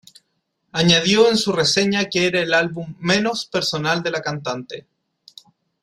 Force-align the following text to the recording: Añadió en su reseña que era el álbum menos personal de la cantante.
Añadió 0.71 1.29
en 1.29 1.37
su 1.37 1.51
reseña 1.51 2.05
que 2.09 2.25
era 2.25 2.39
el 2.41 2.55
álbum 2.55 2.95
menos 3.01 3.45
personal 3.45 4.01
de 4.01 4.09
la 4.09 4.21
cantante. 4.23 4.87